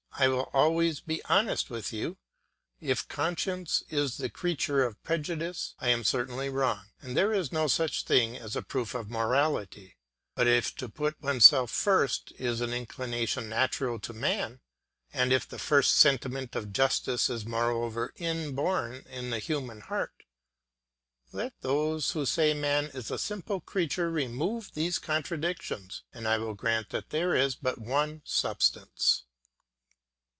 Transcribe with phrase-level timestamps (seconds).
[0.19, 2.15] I will always be honest with you.
[2.79, 7.65] If conscience is the creature of prejudice, I am certainly wrong, and there is no
[7.65, 9.97] such thing as a proof of morality;
[10.35, 14.59] but if to put oneself first is an inclination natural to man,
[15.11, 20.25] and if the first sentiment of justice is moreover inborn in the human heart,
[21.31, 26.53] let those who say man is a simple creature remove these contradictions and I will
[26.53, 29.23] grant that there is but one substance.